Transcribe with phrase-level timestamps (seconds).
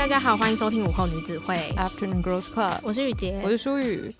[0.00, 4.10] 大家好，欢迎收听午后女子会 Afternoon Girls Club，我是雨洁，我是舒雨。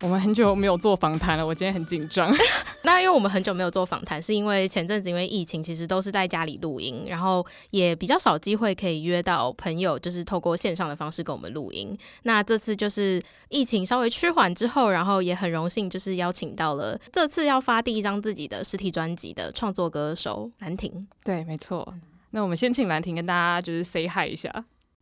[0.00, 2.28] 我们很久没有做访谈了，我今天很紧张。
[2.82, 11.96] 那因为我们很久没有做访谈，是因为前阵子因为疫情，其实都是在家里录音，然后也比较少机会可以约到朋友，就是透过线上的方式跟我们录音。
[12.24, 21.06] 那这次就是疫情稍微趋缓之后，然后也很荣幸就是邀请到了这次要发第一张自己的实体专辑的创作歌手兰亭。
[21.22, 21.94] 对，没错。
[22.30, 24.52] 那我们先请兰亭跟大家就是 say hi 一下。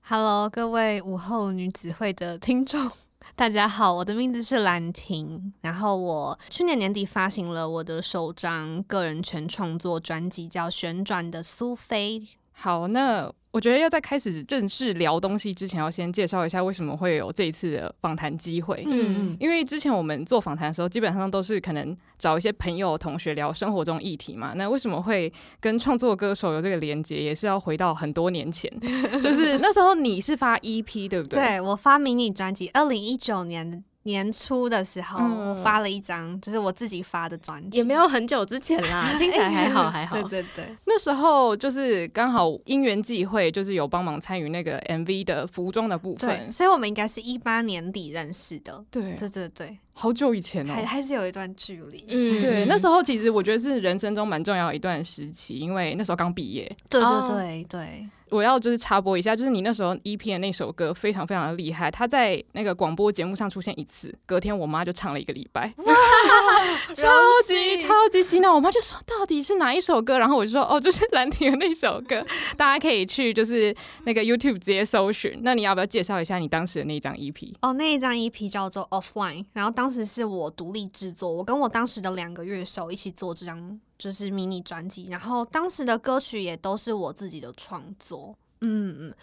[0.06, 2.90] Hello，各位午后女子会的听众。
[3.34, 12.20] 大家好，我的名字是兰婷，然后我去年年底发行了我的首张个人全创作专辑，叫《旋转的苏菲》。
[12.54, 13.30] 好，那。
[13.54, 18.82] 我觉得要在开始正式聊东西之前，要先介绍一下为什么会有这一次的访谈机会。
[18.84, 24.54] 嗯，因为之前我们做访谈的时候，基本上都是可能找一些朋友、同学聊生活中议题嘛。
[24.56, 28.68] 那为什么会跟创作歌手有这个连接，也是要回到很多年前，
[29.22, 31.38] 就是那时候你是发 EP 对不对？
[31.38, 33.84] 对，我发迷你专辑，二零一九年。
[34.04, 40.20] 年初的时候，嗯、我发了一张，就是我自己发的专辑，也没有很久之前啦， 听起来还好还好。
[40.22, 48.84] 对对对，那时候就是刚好因缘际会，就是有帮忙参与那个 MV 的服装的部分，对，所以我们应该是一八年底认识的。
[48.90, 52.04] 对对对对，好久以前哦，还还是有一段距离。
[52.08, 56.64] 嗯，对，那时候其实我觉得是人生中蛮重要的一段时期，因为那时候刚毕业。
[56.90, 58.08] 对对对对。
[58.34, 65.72] 我要就是插播一下，就是你那时候 EP 的那首歌非常非常的厉害，他在那个广播节目上出现一次，隔天我妈就唱了一个礼拜，
[66.94, 67.06] 超
[67.46, 68.52] 级超级洗脑。
[68.52, 72.26] 我妈就说到底是哪一首歌，然后我就说哦，就是兰亭的那首歌，
[72.56, 73.74] 大家可以去就是
[74.04, 75.38] 那个 YouTube 直接搜寻。
[75.42, 77.54] 那你要不要介绍一下你当时的那张 EP？
[77.62, 83.78] 哦，那一张 EP 叫做 Offline，然后当时是我独立制作，我跟我当时的两个乐手一起做这张。
[83.98, 88.36] 就是迷你专辑，然后当时的歌曲也都是我自己的创作。
[88.60, 89.14] 嗯嗯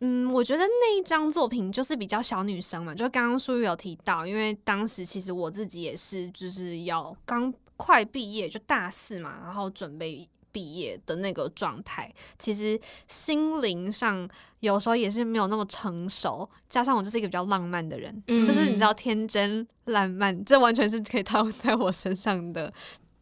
[0.00, 12.78] 嗯，我觉得那一张作品就是比较小女生嘛，就刚刚舒玉有提到，因为当时其实我自己也是就是要刚快毕业，就大四嘛，然后准备毕业的那个状态，其实
[13.08, 14.28] 心灵上
[14.60, 22.72] 有时候也是没有那么成熟，加上我就是一个比较浪漫的人，嗯、就是你知道天真烂漫，这完全是可以套在我身上的。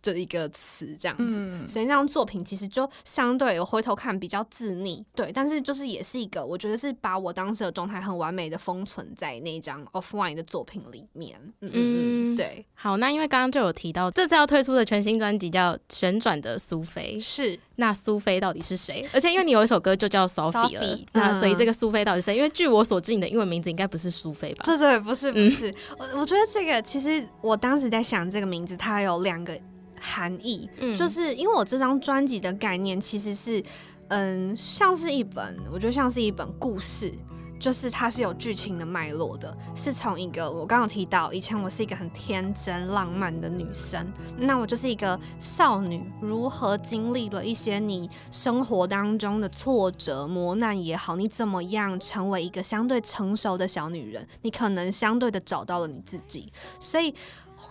[0.02, 11.38] 这一个词这样子，嗯、所以那张作品其实就相对我回头看比较自溺，对，但是就是也是一个我觉得是把我当时的状态很完美的封存在那张 Offline 的作品里面。
[11.60, 12.66] 嗯，嗯对。
[12.74, 19.08] 好，那因为刚刚就有提到这次要推出的全新专辑叫《旋转的苏菲》，是那苏菲到底是谁？
[19.12, 22.36] 而且因为你有一首歌就叫 Sophie 了，那所以这个苏菲到底是谁？
[22.36, 24.64] 因为据我所知，你的英文名字应该不是苏菲吧？
[24.64, 25.70] 对对，不是不是。
[25.70, 29.56] 嗯、我我觉得这个其实我当时在想这个名字，它有两个。
[30.02, 33.62] 含义，嗯，就是因为我这张专辑的概念其实是，
[34.08, 37.14] 嗯，像是一本，我觉得像是一本故事，
[37.60, 44.04] 就是它是有剧情的脉络的，是从一个我刚刚提到，以前我是一个很天真浪漫的女生，
[44.36, 57.14] 那我就是一个少女，如何经历了一些你生活当中的挫折磨难也好，你怎么样成为一个相对成熟的小女人，你可能相对的找到了你自己，所以。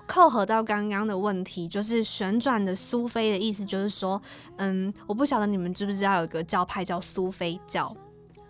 [0.08, 4.22] 扣合到刚刚的问题，就是旋转的苏菲的意思，就是说，
[4.58, 7.96] 嗯，我不晓得你们知不知道有一个教派叫苏菲教，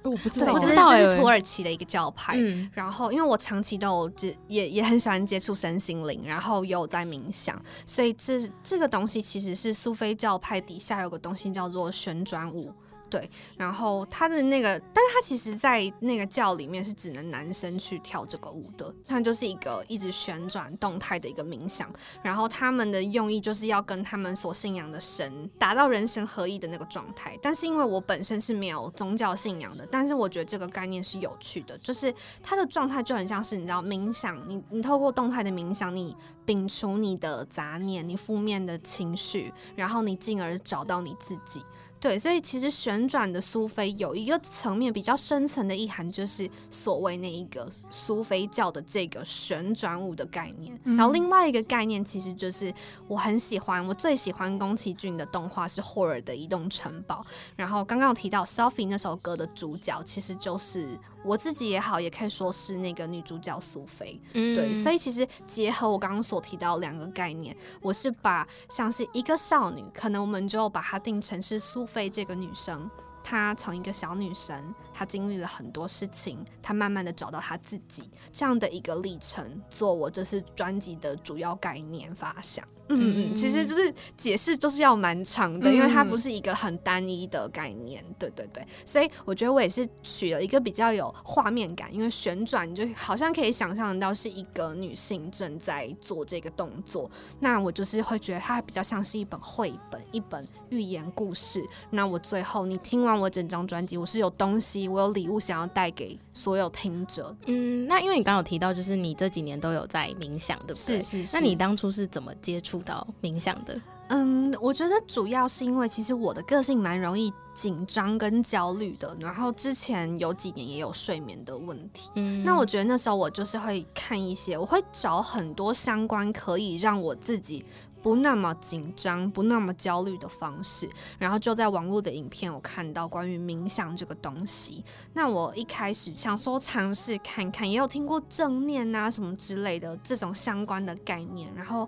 [0.03, 2.33] 我不知道，我知道是土耳其的一个教派。
[2.37, 12.73] 嗯，然后因为我长期都有接，也也很喜欢接触身心灵，然后也有在冥想，所以这这个东西其实是苏菲教派底下有个东西叫做旋转舞。
[13.11, 21.91] 对，然后他的那个，但是他其实，在那个教里面是只能男生去跳这个舞的，它就是一个一直旋转动态的一个冥想，
[22.23, 27.37] 然后他们的用意就是要跟他们所信仰的神达到人神合一的那个状态。
[27.41, 36.15] 但是因为我本身是没有宗教信仰的，但是我觉得这个概念是有趣的，就是它的状态就很像是你知道冥想，你你透过动态的冥想，你
[36.45, 41.63] 摒除你的杂念，你负面的情绪，然后你进而找到你自己。
[41.99, 50.75] 对，所以其实旋转的苏菲有一个层面比较深层的意涵，就是所谓那一个苏菲教的这个旋转舞的概念。
[50.85, 52.73] 嗯、然后另外一个概念，其实就是
[53.07, 57.23] 我很喜欢，我最喜欢宫崎骏的动画是霍尔的移动城堡。
[57.55, 60.97] 然后刚刚有提到 Sophie 那首歌的主角，其实就是。
[61.23, 72.89] 我自己也好，也可以说是那个女主角苏菲，嗯、对，所以其实结合我刚刚所提到两个概念，我是把像是一个少女，可能我们就把它定成是苏菲这个女生，
[73.23, 82.67] 她从一个小女生他经历了很多事情，他慢慢的找到他自己这样的一个历程，做我这次专辑的主要概念发想。
[82.93, 88.03] 嗯嗯，其实就是解释就是要蛮长的，因为它不是一个很单一的概念。
[88.19, 97.09] 对对对，所以我觉得我也是取了一个比较有画面感，因为旋转就好像可以想象到是一个女性正在做这个动作，
[97.39, 101.65] 那我就是会觉得它比较像是一本绘本，一本寓言故事。
[101.91, 107.35] 那我最后你听完我整张专辑，我是有东西，我有礼物想要带给所有听者。
[107.45, 111.01] 嗯，那因为你刚刚有提到，就是你这几年都有在冥想，对不对？
[111.01, 111.35] 是是是。
[111.35, 113.79] 那你当初是怎么接触到冥想的？
[114.13, 122.09] 嗯，我觉得主要是因为其实我的个性蛮容易紧张跟焦虑的，然后之前有几年也有睡眠的问题。
[122.15, 127.63] 嗯，那我觉得那时候我就是会看一些，我会找很多相关可以让我自己
[128.01, 130.89] 不那么紧张、不那么焦虑的方式。
[131.19, 134.83] 然后就在网络的影片，我看到关于冥想这个东西。
[135.13, 141.87] 那我一开始想说尝试看看，也有听过正念啊什么之类的这种相关的概念，然后。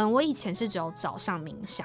[0.00, 1.84] 嗯，我以前是只有早上冥想，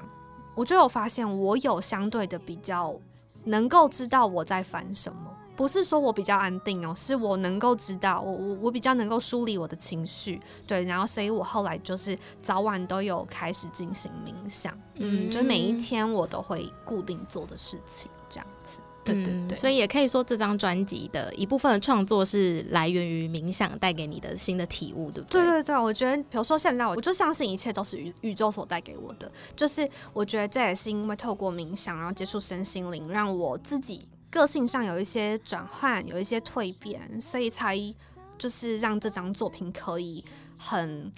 [0.53, 2.95] 我就有发现我有相对的比较
[3.43, 18.79] 能够知道我在烦什么，不是说我比较安定哦，是我能够知道我我我比较能够梳理我的情绪，对，然后所以我后来就是早晚都有开始进行冥想，嗯，就每一天我都会固定做的事情这样子。
[19.05, 25.41] 对对对，所以也可以说这张专辑的一部分的创作是来源于冥想带给你的新的体悟，对不对？
[25.41, 37.77] 对对对，我觉得，比如说现在我，我就相信一切都是宇宇宙所带给我的，就是我觉得这也是因为透过冥想，然后接触身心灵，让我自己个性上有一些转换，有一些蜕变，所以才
[38.37, 40.23] 就是让这张作品可以
[40.57, 41.11] 很。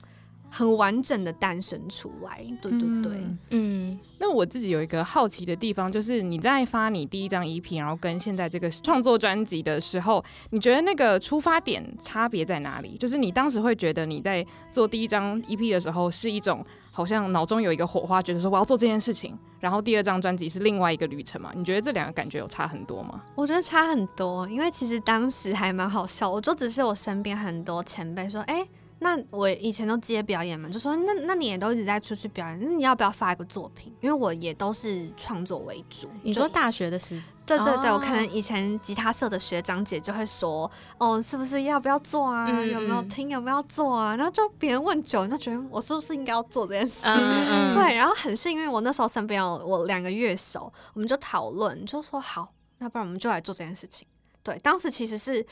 [0.48, 12.96] 很完整的诞生出来，对对对，嗯，嗯，那我自己有一个好奇的地方，就是你在发你第一张 EP，然后跟现在这个创作专辑的时候，你觉得那个出发点差别在哪里？
[12.98, 16.66] 就是你当时会觉得你在做第一张 EP 的时候是一种
[16.96, 21.52] 好像脑中有一个火花，觉得说我要做这件事情，然后第二张专辑是另外一个旅程嘛？
[21.54, 23.22] 你觉得这两个感觉有差很多吗？
[23.36, 28.70] 我觉得差很多，因为其实当时还蛮好笑，我就只是我身边很多前辈说，哎、欸。
[28.98, 33.94] 那我以前都接表演嘛，就说那那你也都一直在出去表演，那你要不要发一个作品？
[34.00, 36.08] 因为我也都是创作为主。
[36.24, 42.48] 你说大学的时，对对对，我可能以前吉他社的学长姐就会说，哦，是不是要不要做啊？
[42.50, 43.30] 嗯、有没有听？
[43.30, 44.16] 有没有做啊？
[44.16, 47.04] 然后就别人问久，就觉得我是不是应该要做这件事？
[47.06, 54.08] 嗯、对，然后很幸运，我那时候身边有我两个乐手，我们就讨论，就说好，那不然我们就来做这件事情。
[54.44, 55.46] 对，当时其实是。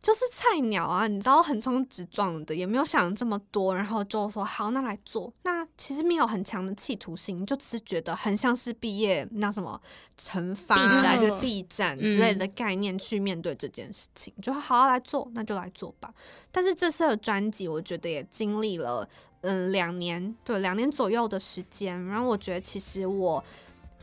[0.00, 5.30] 就是菜鸟啊，你知道横冲直撞的，也没有想这么多，然后就说好，那来做。
[5.42, 9.78] 那其实没有很强的企图心，就只是觉得很像是毕业那什么
[10.18, 16.10] 惩罚还是避战之类的概念去面对这件事情，嗯、就好好来做，那就来做吧。
[16.50, 19.06] 但是这次的专辑，我觉得也经历了
[19.42, 23.44] 嗯两年，对两年左右的时间，然后我觉得其实我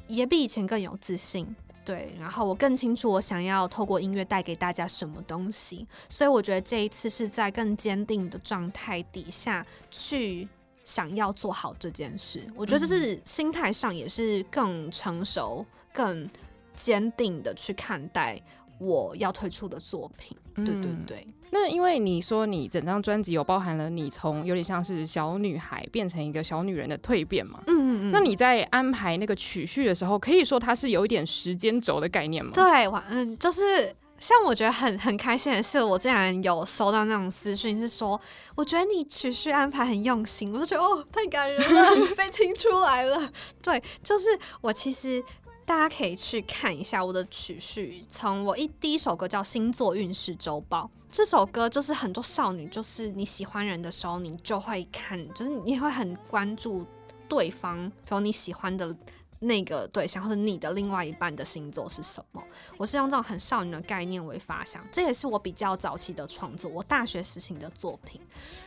[0.08, 1.56] 也比以前更有自信。
[1.88, 10.46] 对，然后我更清楚我想要透过音乐带给大家什么东西，所以我觉得这一次是在更坚定的状态底下去
[10.84, 12.46] 想要做好这件事。
[12.58, 16.30] 我觉得这是心态上也是更成熟、更
[16.76, 18.38] 坚定的去看待
[18.80, 20.38] 我要推出的作品。
[20.56, 21.28] 对对对。
[21.50, 27.62] 那因为你说你整张专辑有包含了你从有点像是小女孩变成一个小女人的蜕变嘛？
[27.68, 28.12] 嗯嗯嗯。
[28.12, 32.52] 那你在安排那个曲序的时候，可以说它是有一点时间轴的概念吗？
[32.54, 38.20] 对，我嗯，就是像我觉得很很开心的是，我竟然有收到那种私讯，是说
[38.56, 43.32] 我觉得你曲序安排很用心，我就觉得哦，太感人了， 被听出来了。
[43.62, 44.28] 对，就是
[44.60, 45.24] 我其实。
[45.68, 56.86] 大家可以去看一下我的曲序，从我一第一首歌叫《星座运势周报》，这首歌就是很多少女，就是你喜欢人的时候，你就会看，就是你会很关注
[57.28, 58.96] 对方，比如你喜欢的
[59.40, 62.42] 那个对象，或者你的另外一半的星座是什么。
[62.78, 68.22] 我是用这种很少女的概念为发想，这也是我比较早期的创作，我大学时期的作品。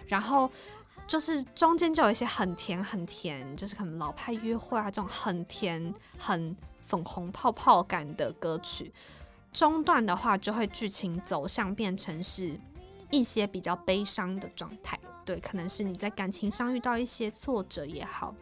[0.06, 0.50] 然后
[1.06, 6.54] 就是中间就有一些很甜很甜，就是可能老派约会啊这种很甜很。
[6.90, 8.92] 粉红泡泡感的歌曲，
[9.52, 12.58] 中段的话就会剧情走向变成是
[13.12, 18.34] 一些比较悲伤的状态，对，可能是你在感情上遇到一些挫折也好，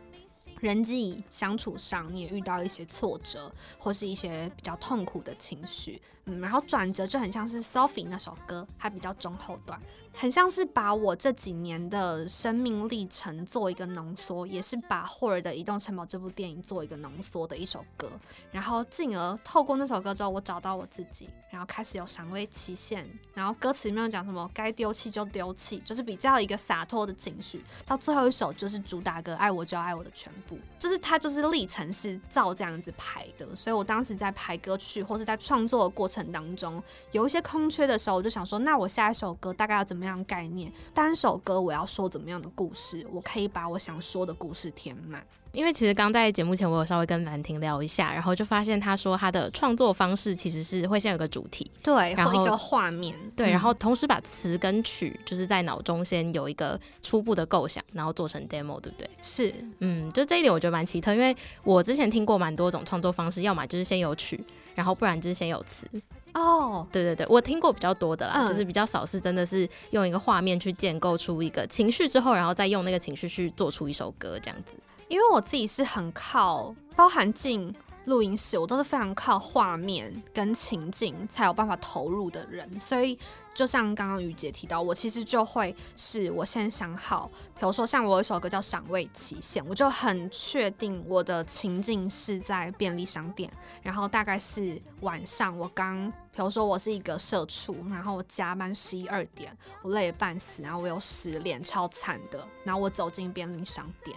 [0.61, 9.78] 人际相处上你也遇到一些挫折，或是一些比较痛苦的情绪，嗯，然后转折就很像是 Sophie 那首歌，它比较中后段，
[10.15, 18.11] 很像是把我这几年的生命历程做一个浓缩，也是把霍尔的《移动城堡》这部电影做一个浓缩的一首歌，
[18.50, 40.08] 然后进而透过那首歌之后，我找到我自己，然后开始有赏味期限，然后歌词里面有讲什么该丢弃就丢弃，就是比较一个洒脱的情绪，到最后一首就是主打歌《爱我就爱我的全部》，就是它就是历程是照这样子排的，所以我当时在排歌曲或是在创作的过程当中，有一些空缺的时候，我就想说，那我下一首歌大概要怎么样？
[40.09, 45.25] 样概念，单首歌我要说怎么样的故事，我可以把我想说的故事填满。
[45.50, 59.09] 因为其实刚在节目前，我有稍微跟兰婷聊一下，然后就发现他说他的创作方式其实是会先有个主题，对，然后一个画面，对，然后同时把词跟曲就是在脑中先有一个初步的构想，然后做成 demo，对不对？
[59.23, 61.35] 是，嗯，就这一点我觉得蛮奇特，因为
[61.65, 64.38] 我之前听过蛮多种创作方式，要么就是先有曲，
[64.75, 65.88] 然后不然就是先有词。
[66.35, 74.76] 哦，对对对，我听过比较多的啦，嗯、就是比较少是真的是用一个画面去建构出一个情绪之后，然后再用那个情绪去做出一首歌这样子。
[75.08, 77.75] 因为我自己是很靠，包含进
[78.09, 83.17] 录音室，我都是非常靠画面跟情境才有办法投入的人，所以
[83.55, 104.17] 就像刚刚于姐提到，我其实就会是我先想好，比如说像我有一首歌叫《赏味期限》，我就很确定我的情境是在便利商店，然后大概是晚上，我刚，比如说我是一个社畜，然后我加班十一二点，我累得半死，然后我又失恋，超惨的，然后我走进便利商店。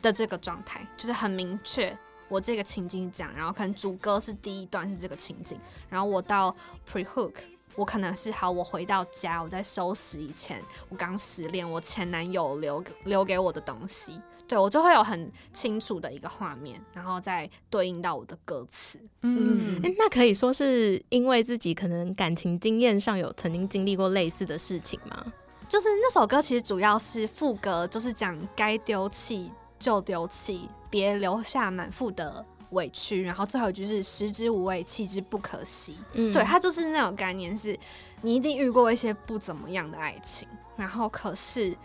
[0.00, 5.58] 的这个状态就是很明确，我这个情景讲，然后可能主歌是第一段是这个情景，
[5.88, 6.54] 然后我到
[6.90, 7.32] pre hook，
[7.74, 18.98] 我可能是好，我回到家，我在收拾以前我刚失恋，我前男友留留给我的东西，对，我就会有很清楚的一个画面，然后再对应到我的歌词。
[19.22, 25.32] 嗯，欸，那可以说是因为自己可能感情经验上有曾经经历过类似的事情吗？
[25.68, 29.50] 就是那首歌其实主要是副歌，就是讲该丢弃。
[29.80, 33.22] 就丢弃，别留下满腹的委屈。
[33.22, 35.96] 然后最后一句是“食之无味，弃之不可惜”。
[36.14, 37.80] 嗯，对，它就是那种概念是，是
[38.22, 40.48] 你一定遇过一些不怎么样的爱情。
[40.76, 41.76] 然后可是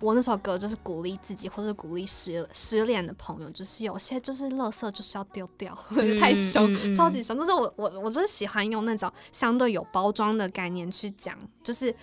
[0.00, 7.36] 我那首歌就是鼓励自己，或者鼓励失失恋的朋友，就是有些就是垃圾就是要丢掉， 嗯、太凶，超级凶。
[7.36, 11.94] 但是我我我就是喜欢用那种相对有包装的概念去讲，就是。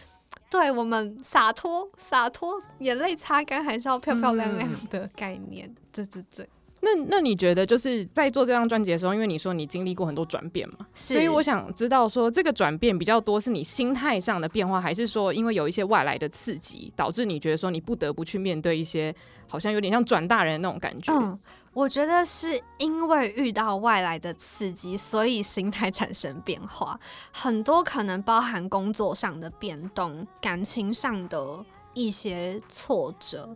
[0.50, 5.68] 对我们洒脱，洒脱，眼泪擦干还是要漂漂亮亮的概念。
[5.68, 6.50] 嗯、对对对。
[6.82, 19.14] 那那你觉得就是在做这张专辑的时候，因为你说你经历过很多转变嘛，所以我想知道说这个转变比较多是你心态上的变化，还是说因为有一些外来的刺激，导致你觉得说你不得不去面对一些
[19.46, 21.14] 好像有点像转大人的那种感觉？
[21.14, 21.38] 嗯
[21.74, 27.00] 我觉得是因为遇到外来的刺激，所以心态产生变化。
[27.32, 33.56] 很多可能包含工作上的变动、感情上的一些挫折。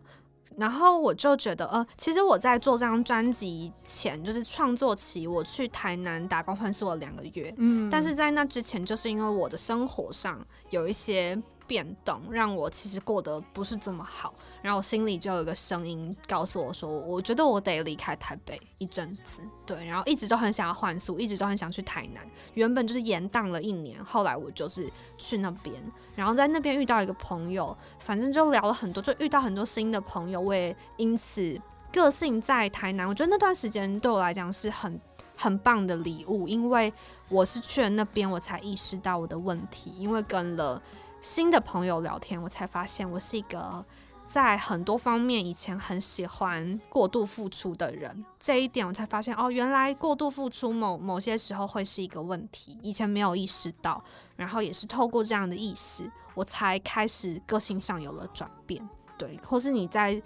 [0.55, 7.51] 然后我就觉得，呃，其实我在做这张专辑前，就是创作期，我去台南打工换宿了两个月。
[7.57, 10.39] 嗯，但是在那之前，就是因为我的生活上
[10.69, 11.41] 有一些。
[11.73, 24.87] 变动让我其实过得不是这么好，然后我心里就有一个声音告诉我说，我觉得我得离开台北一阵子，对，然后一直都很想要换宿，一直都很想去台南，原本就是延宕了一年，后来我就是
[25.17, 25.81] 去那边，
[26.15, 31.59] 然后在那边遇到一个朋友，反正就聊了很多，就遇到很多新的朋友，我也因此
[31.91, 35.01] 个性在台南，我觉得那段时间对我来讲是很
[35.35, 36.93] 很棒的礼物，因为
[37.29, 40.79] 我是去了那边，我才意识到我的问题，因为跟了。
[41.23, 43.83] 新的朋友聊天，我才发现我是一个
[44.27, 48.25] 在很多方面以前很喜欢过度付出的人。
[48.37, 54.03] 这一点我才发现，哦，原来过度付出某某些时候会是一个问题，以前没有意识到。
[54.35, 58.85] 然后也是透过这样的意识，我才开始个性上有了转变。
[59.17, 60.21] 对，或是你在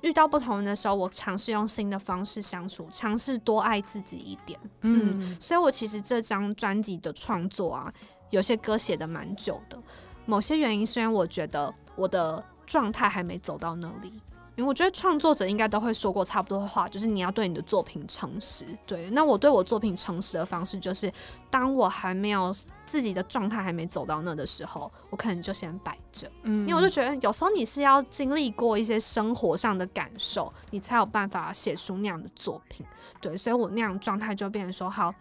[0.00, 4.58] 遇到不同人的时候，我尝试用新的方式相处，尝试多爱自己一点。
[4.80, 7.94] 嗯，嗯，所以我其实这张专辑的创作啊，
[8.30, 9.80] 有些歌写的蛮久的。
[10.32, 14.08] 某些原因，虽然我觉得我的状态还没走到那里，
[14.56, 18.64] 因为我觉得创作者应该都会说过差不多的话，就是你要对你的作品诚实。
[18.86, 21.12] 对，那我对我作品诚实的方式，就是
[21.50, 22.50] 当我还没有
[22.86, 26.26] 自己的状态还没走到那的时候，我可能就先摆着。
[26.44, 32.86] 嗯，因为我就觉得有时候你是要经历过一些生活上的感受，你才有办法写出那样的作品。
[33.20, 35.14] 对，所以我那样状态就变成说，好，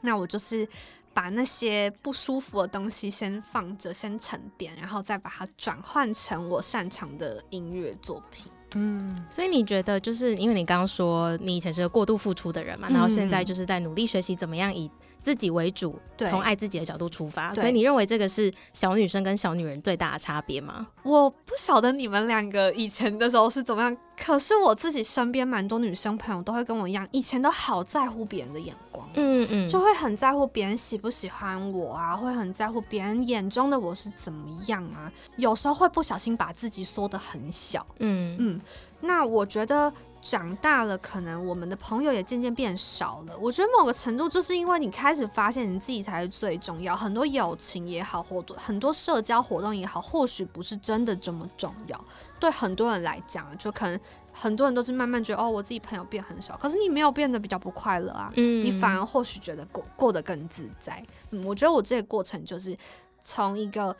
[0.00, 0.68] 那我就是。
[1.14, 8.50] 把那些不舒服的东西先放着，先沉淀，然后再把它转换成我擅长的音乐作品。
[8.74, 14.90] 嗯，所以你觉得，就是因为你刚刚说你以前是个过度付出的人嘛，嗯、然后现在就是在努力学习怎么样以
[15.20, 17.54] 自己为主，对，从爱自己的角度出发。
[17.54, 20.86] 所以你认为这个是小女生跟小女人最大的差别吗？
[21.02, 38.60] 我不晓得你们两个以前的时候是怎么样，可是我自己身边蛮多女生朋友都会跟我一样，以前都好在乎别人的眼光，嗯嗯，就会很在乎别人喜不喜欢我啊，会很在乎别人眼中的我是怎么样啊，有时候会不小心把自己缩得很小，嗯嗯，
[39.00, 39.92] 那我觉得。
[40.24, 43.36] 长大了，可能我们的朋友也渐渐变少了。
[43.40, 46.94] 我觉得某个程度就是因为你开始发现你自己才是最重要。
[46.94, 52.04] 很多友情也好，或多很多社交活动也好，或许不是真的这么重要。
[52.38, 53.98] 对很多人来讲，就可能
[54.32, 58.32] 很多人都是慢慢觉得哦，我自己朋友变很少，可是你没有变得比较不快乐啊。
[58.36, 61.04] 嗯，你反而或许觉得过过得更自在。
[61.30, 62.76] 嗯，我觉得我这个过程就是
[63.20, 63.94] 从一个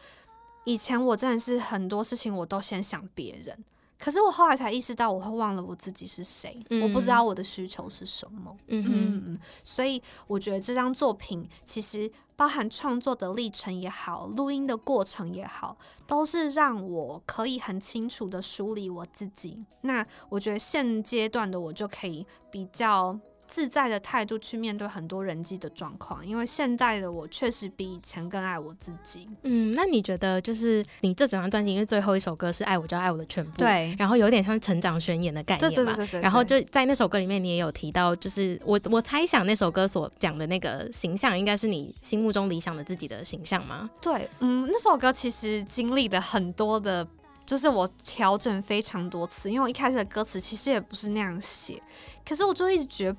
[0.64, 3.56] 以前我真的是很多事情我都先想别人。
[4.02, 8.56] 可是我后来才意识到，我会忘了我自己是谁，嗯、我不知道我的需求是什么。
[8.66, 19.64] 嗯，所以我觉得这张作品其实包含创作的历程也好，录音的过程也好，都是让我可以很清楚的梳理我自己。
[19.82, 23.16] 那我觉得现阶段的我就可以比较。
[23.52, 29.28] 自在的态度去面对很多人际的状况，因为现在的我确实比以前更爱我自己。
[29.42, 35.76] 嗯，那你觉得就是你这整张专辑，因为最后一首歌是《爱我就爱我的全部》，对，然后有点像成长宣言的概念嘛。
[35.76, 36.20] 对对对对对。
[36.22, 43.90] 然后就在那首歌里面，你也有提到，就是我我猜想那首歌所讲的那个形象，应该是你心目中理想的自己的形象吗？
[44.00, 47.06] 对，嗯，那首歌其实经历了很多的，
[47.44, 51.82] 就是我调整非常多次，因为我一开始的歌词其实也不是那样写，
[52.26, 53.18] 可是我就一直觉得。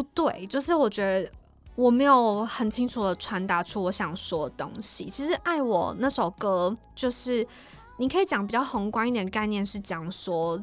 [0.00, 1.30] 不对，就是我觉得
[1.74, 5.10] 我没有很清楚的传达出我想说的东西。
[5.10, 7.46] 其实《爱我》那首歌，就是
[7.98, 10.62] 你可以讲比较宏观一点概念，是讲说。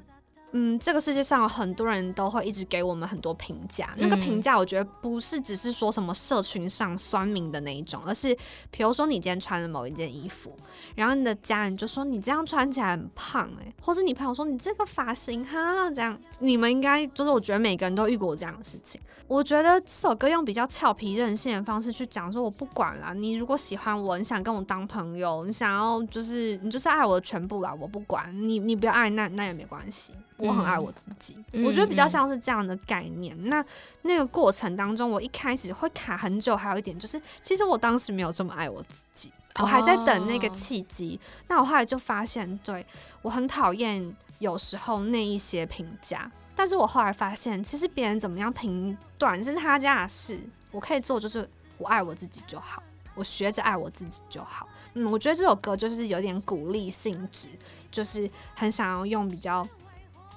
[0.60, 8.36] 嗯，这个世界上很多人都会一直给我们很多评价，那个评价我觉得不是只是说什么社群上酸民的那一种，而是
[8.72, 10.58] 比如说你今天穿了某一件衣服，
[10.96, 19.00] 然后你的家人就说你这样穿起来很胖哎、欸，或是你朋友说你这个发型哈这样，你们应该就是我觉得每个人都遇过这样的事情。
[19.28, 30.14] 我觉得这首歌用比较俏皮任性的方式去讲，说我不管啦，你如果喜欢我，你想跟我当朋友，你想要就是你就是爱我的全部啦，我不管你，你不要爱那那也没关系。
[30.38, 33.36] 我很爱我自己，嗯、我觉得比较像是这样的概念。
[33.44, 33.66] 嗯、那
[34.04, 41.20] 那个过程当中，我一开始会卡很久，还有一点就是，其实我当时没有这么爱我自己，我还在等那个契机。
[41.20, 42.86] 哦、那我后来就发现，对，
[43.24, 50.40] 我很讨厌有时候那一些评价，但是我后来发现，其实别人怎么样评断是他家的事，
[50.72, 52.84] 我可以做就是我爱我自己就好，
[53.16, 54.68] 我学着爱我自己就好。
[54.94, 57.50] 嗯，我觉得这首歌就是有点鼓励性质，
[57.90, 59.68] 就是很想要用比较。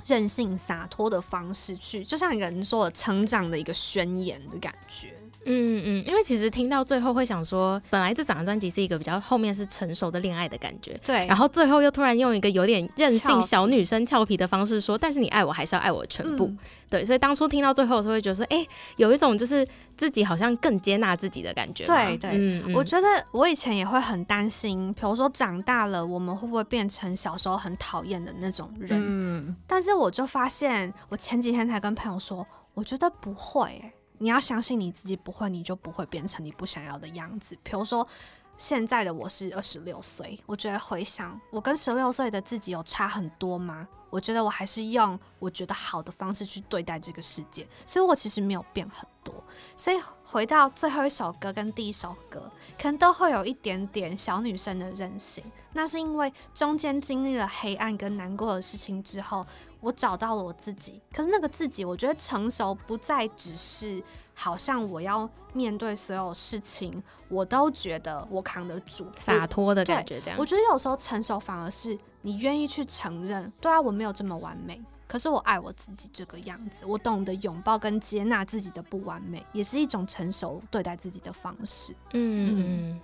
[0.05, 5.15] 任性洒脱的方式去，就像一个人说的成长的一个宣言的感觉。
[5.47, 16.59] 嗯嗯，因为其实听到最后会想说，本来这整张专辑是一个比较后面是成熟的恋爱的感觉，对，然后最后又突然用一个有点任性小女生俏皮的方式说，但是你爱我还是要爱我全部，嗯、
[16.91, 21.85] 对，所以当初听到最后的时候会觉得说，哎、欸，有一种就是自己好像更接纳自己的感觉。
[21.85, 29.01] 对对，嗯嗯、我觉得我以前也会很担心，比如说长大了我们会不会变成小时候很讨厌的那种人？
[29.03, 33.93] 嗯，但是我就发现，我前几天才跟朋友说，我觉得不会、欸。
[34.23, 37.57] 你要相信你自己不会，你就不会变成你不想要的样子。
[37.63, 38.07] 比如说，
[38.59, 43.89] 现在的我是二十六岁，我觉得回想我跟十六岁的自己有差很多吗？
[44.11, 49.33] 我觉得我还是用我觉得好的方式去对待这个世界，所以我其实没有变很多。
[49.77, 55.43] 所以回到最后一首歌跟第一首歌，可能都会有一点点小女生的任性。
[55.73, 59.47] 那是因为中间经历了黑暗跟难过的事情之后，
[59.81, 61.01] 我找到了我自己。
[61.13, 64.03] 可是那个自己，我觉得成熟不再只是
[64.35, 70.21] 好像我要面对所有事情，我都觉得我扛得住，洒脱的感觉。
[70.21, 81.95] 这样，我觉得有时候成熟反而是你愿意去承认，对啊，我没有这么完美，可是我爱我自己这个样子，我懂得拥抱跟接纳自己的不完美，也是一种成熟对待自己的方式。
[82.13, 82.93] 嗯。
[82.93, 83.01] 嗯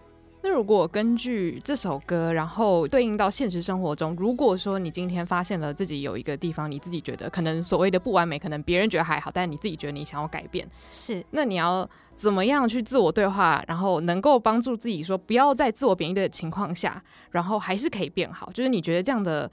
[0.46, 19.50] 那如果根据这首歌，然后对应到现实生活中，如果说你今天发现了自己有一个地方，你自己觉得可能所谓的不完美，可能别人觉得还好，但你自己觉得你想要改变，是，那你要怎么样去自我对话，然后能够帮助自己说不要在自我贬义的情况下，然后还是可以变好，就是你觉得这样的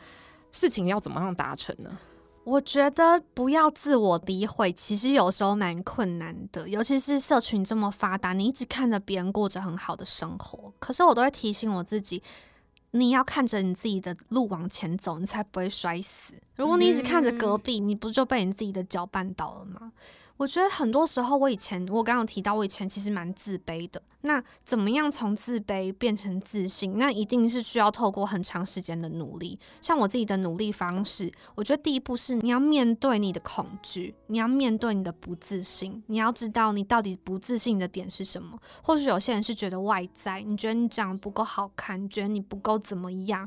[0.51, 1.89] 事情要怎么样达成呢？
[2.45, 12.21] 我觉得不要自我诋毁，其实有时候蛮困难的，尤其是社群这么发达，你一直看着别人过着很好的生活，可是我都会提醒我自己，
[12.91, 16.33] 你要看着你自己的路往前走，你才不会摔死。
[16.55, 19.93] 如果你一直看着隔壁，你不就被你自己的脚绊倒了吗？
[20.35, 24.01] 我觉得很多时候，我以前我刚刚提到，我以前其实蛮自卑的。
[24.25, 26.97] 那怎么样从自卑变成自信？
[26.97, 29.59] 那一定是需要透过很长时间的努力。
[29.81, 38.57] 像我自己的努力方式，我觉得第一步是你要面对你的恐惧，你要面对你的不自信，你要知道你到底不自信的点是什么。
[38.81, 43.45] 或许有些人是觉得外在，你觉得你长得不够好看，觉得你不够怎么样。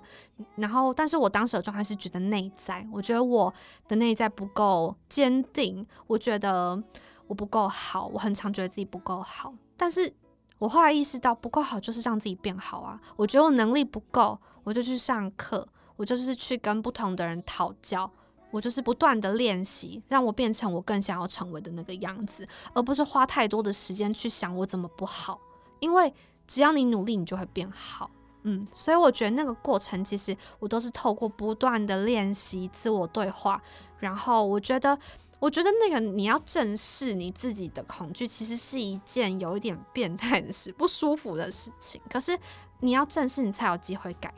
[0.56, 3.52] 然后，但是我当时的状态是觉得内在，我觉得我
[3.88, 6.82] 的内在不够坚定，我觉得
[7.28, 10.12] 我不够好，我很常觉得自己不够好，但是。
[10.58, 12.98] 我后来意识到，不够好就是让自己变好啊！
[13.16, 18.10] 我觉得我能力不够，我就去上课，我就是去跟不同的人讨教，
[18.50, 25.38] 我就是不断的练习，让我变成我更想要成为的那个样子，而不是花太多的时间去想我怎么不好。
[25.80, 26.12] 因为
[26.46, 28.10] 只要你努力，你就会变好。
[28.44, 33.60] 嗯，所以我觉得那个过程，其实我都是透过不断的练习、自我对话，
[33.98, 34.98] 然后我觉得。
[35.38, 42.00] 我觉得那个你要正视你自己的恐惧，其实是一件有一点变态的事，不舒服的事情。
[42.08, 42.38] 可是
[42.80, 44.32] 你要正视，你才有机会改。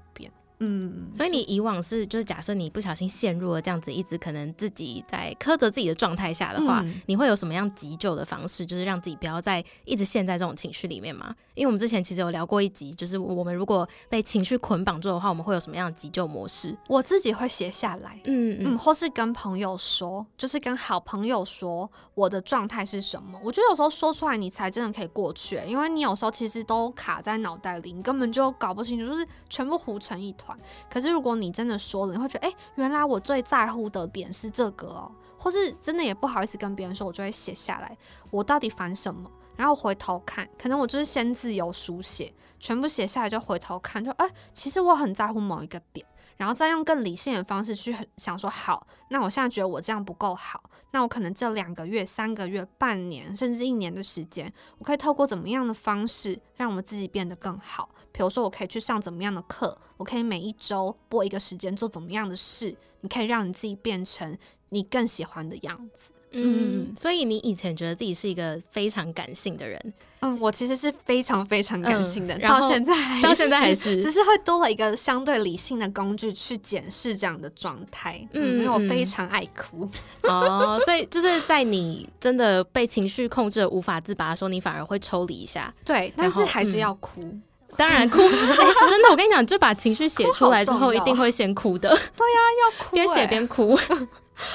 [0.60, 11.34] 嗯，所以你以往是就是假设你不小心陷入了这样子一直可能自己在苛责自己的状态下的话，嗯，你会有什么样急救的方式，就是让自己不要再一直陷在这种情绪里面吗？
[11.54, 16.76] 因为我们之前其实有聊过一集，就是我们如果被情绪捆绑住的话，我们会有什么样的急救模式？
[16.88, 23.38] 我自己会写下来，嗯嗯，嗯，或是跟朋友说，就是跟好朋友说我的状态是什么。
[23.44, 30.47] 我觉得有时候说出来，你才真的可以过去，因为你有时候其实都卡在脑袋里，你根本就搞不清楚，就是全部糊成一团。
[30.88, 37.96] 可是如果你真的说了，你会觉得，哎、原来我最在乎的点是这个哦，或是真的也不好意思跟别人说，我就会写下来，
[38.30, 46.06] 我到底烦什么，然后回头看，可能我就是先自由书写，全部写下来就回头看，就，哎、其实我很在乎某一个点。
[46.38, 57.90] 然后再用更理性的方式去想说，好，那我现在觉得我这样不够好，那我可能这两个月、三个月、半年，甚至一年的时间，我可以透过怎么样的方式让我自己变得更好？
[58.10, 64.38] 比如说，我可以去上怎么样的课，我可以每一周拨一个时间做怎么样的事，你可以让你自己变成
[64.70, 66.12] 你更喜欢的样子。
[66.32, 69.94] 嗯，所以你以前觉得自己是一个非常感性的人。
[70.20, 78.26] 嗯，我其实是非常非常感性的，嗯、到现在 到现在还是，只是会多了一个相对理性的工具去检视这样的状态。
[78.32, 79.88] 嗯，因为我非常爱哭。
[80.22, 85.72] 哦，所以就是在你真的被情绪控制无法自拔的时候，你反而会抽离一下。
[85.84, 87.20] 对，但是还是要哭。
[87.22, 87.40] 嗯、
[87.76, 91.90] 当然哭， 真的，我跟你讲，就把情绪写出来之后，一定会先哭的。
[91.90, 93.78] 对呀、啊，要哭、欸，边写边哭。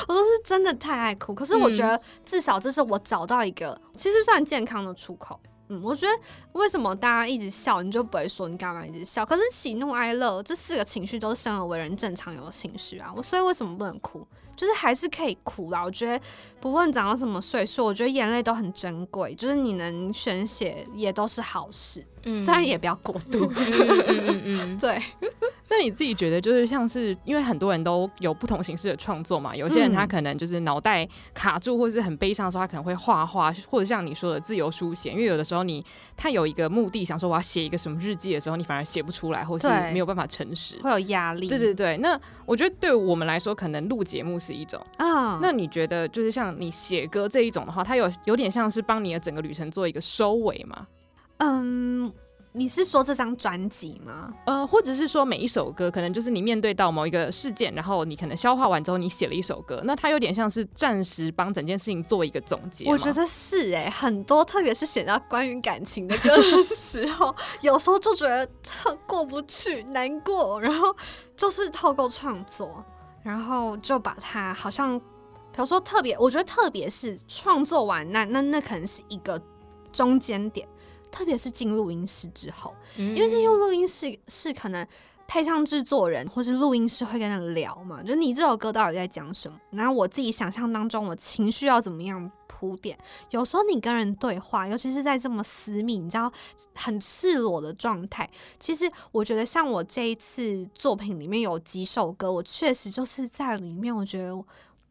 [0.07, 5.39] 我都是真的太爱哭，可是我觉得至少这是我找到一个、嗯、其实算健康的出口。
[5.69, 6.13] 嗯，我觉得
[6.51, 9.25] 为什么大家一直笑，你就不会说你干嘛一直笑？
[9.25, 14.27] 可是喜怒哀乐这四个情绪都是生而为人正常有的情绪啊，我所以为什么不能哭？
[14.55, 15.83] 就是还是可以哭啦。
[15.83, 16.19] 我觉得
[16.59, 22.05] 不论长到什么岁数，我觉得眼泪都很珍贵，就是你能宣泄也都是好事。
[22.25, 23.51] 嗯，虽然也不要过度。
[23.55, 25.01] 嗯嗯嗯嗯， 对。
[25.69, 35.11] 那你自己觉得，就是像是因为很多人都有不同形式的创作嘛，有些人他可能就是脑袋卡住，或是很悲伤的时候，他可能会画画，或者像你说的自由书写。
[35.11, 35.83] 因为有的时候你
[36.15, 41.49] 他有一个目的，想说我要写一个什么日记的时候，你反而写不出来，或是没有办法诚实，会有压力。
[41.49, 41.97] 对对对。
[41.97, 45.39] 那我觉得对我们来说，可能录节目是一种啊。
[45.41, 50.87] 那你觉得，就是像你写歌这一种的话，它有有点像是帮你的整个旅程做一个收尾吗？
[51.37, 52.11] 嗯。
[52.55, 54.31] 你是说这张专辑吗？
[54.45, 62.85] 呃，或者是说每一首歌，可能就是你面对到某一个事件，然后你可能消化完之后，你写了一首歌，那它有点像是暂时帮整件事情做一个总结。
[62.85, 70.95] 我觉得是哎、欸，很多特别是写到关于感情的歌的时候，有时候就觉得特过不去，难过，然后
[71.35, 72.85] 就是透过创作，
[73.23, 79.41] 然后就把它好像，比如说特别，我觉得特别是创作完那那那可能是一个
[79.91, 80.67] 中间点。
[81.11, 84.87] 特别是进录音室之后，因为进入录音室是可能
[85.27, 89.55] 配上制作人或是录音师会跟他聊嘛，就你这首歌到底在讲什么？
[89.69, 92.31] 然后我自己想象当中，我情绪要怎么样
[92.63, 92.97] 铺垫？
[93.31, 96.31] 有时候你跟人对话，尤其是在这么私密、你知道
[96.75, 104.33] 很赤裸的状态，其实我觉得像我这一次作品里面有几首歌，我确实就是在里面，我觉得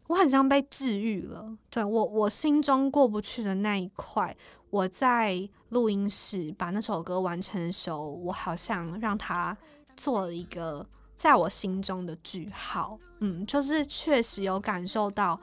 [0.08, 1.56] 我很像被治愈了。
[1.70, 4.36] 对，我，我心中过不去的那一块。
[4.68, 9.56] 我在录音室把那首歌完成的时候，我好像让他
[9.96, 12.98] 做了一个在我心中的句号。
[13.20, 15.38] 嗯，就是确实有感受到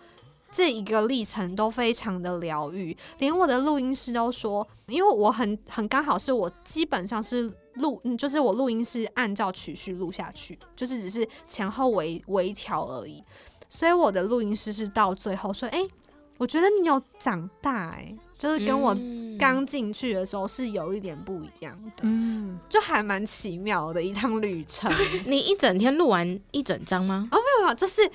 [0.52, 13.24] 这一个历程都非常的疗愈，连我的录音师都说，因为我很很刚好是我基本上是录，就是我录音是按照曲序录下去，就是只是前后微微调而已，
[13.70, 15.88] 所以我的录音师是到最后说，诶。
[16.38, 18.96] 我觉得你有长大哎、欸，就是跟我
[19.38, 24.90] 刚进去的时候是有一点不一样的，嗯，就还蛮奇妙的一趟旅程。
[25.26, 27.28] 你一整天录完一整张吗？
[27.30, 28.10] 哦，没有没有，就是。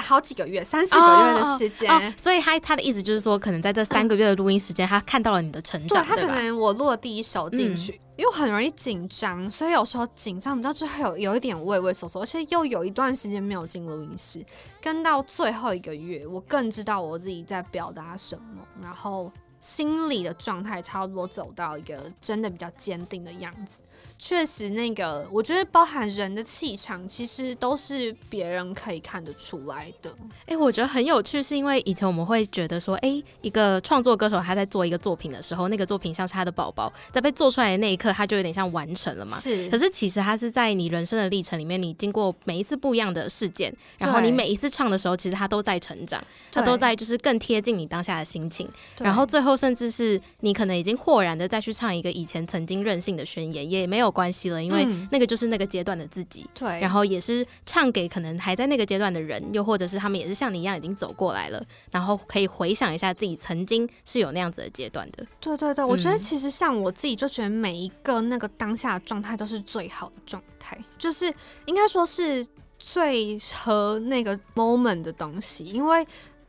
[0.00, 6.04] 好几个月，三四个月的时间，oh, oh, oh, 所以他他的意思就是说，可能在这三个月的录音时间，他看到了你的成长。
[6.04, 14.44] 对，他可能我录了第一首进去，嗯、因为我很容易紧张，所以有时候紧张，你知道就会有有一点畏畏缩缩，而且又有一段时间没有进录音室，
[14.80, 23.80] 跟到最后一个月，我更知道我自己在表达什么，然后心理的状态差不多走到一个真的比较坚定的样子。
[24.18, 30.10] 确实，那个我觉得包含人的气场，其实都是别人可以看得出来的。
[30.46, 39.38] 哎、欸，我觉得很有趣，是因为以前我们会觉得说，哎、欸，一个创作歌手他在做一个作品的时候，那个作品像是他的宝宝，在被做出来的那一刻，他就有点像完成了嘛。
[39.38, 39.68] 是。
[39.68, 48.66] 可是其实他是在你人生的历程里面，你经过每一次不一样的事件，然后你每一次唱的时候，其实他都在成长，他都在就是更贴近你当下的心情。
[48.98, 54.05] 然后最后甚至是你可能已经豁然的再去唱一个以前曾经任性的宣言，也没有。
[54.06, 65.26] 有关系了，因为那个就是那个阶段的自己，对、嗯，然后也是唱给可能还在那个阶段的人，又或者是他们也是像你一样已经走过来了，然后可以回想一下自己曾经是有那样子的阶段的。
[65.40, 71.32] 对对对，我觉得其实像我自己就觉得每一个那个当下的状态都是最好的状态，就是
[71.66, 72.46] 应该说是
[72.78, 76.06] 最合那个 moment 的东西，因为。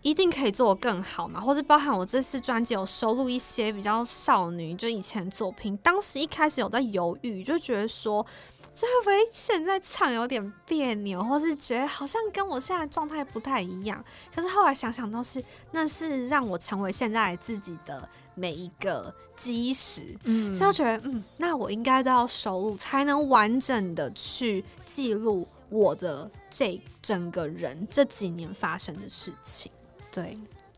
[0.08, 8.26] 一定可以做得更好嘛，或是包含我这次专辑有收录一些比较少女就以前作品，当时一开始有在犹豫，就觉得说
[8.74, 14.02] 这会不会现在唱有点别扭，或是觉得好像跟我现在状态不太一样。
[14.34, 20.18] 可是后来想想都是，那是让我成为现在自己的每一个基石。
[20.24, 29.70] 嗯，所以我觉得，嗯，那我应该都要收录，才能完整的去记录我的这整个人这几年发生的事情。
[30.18, 30.36] 对，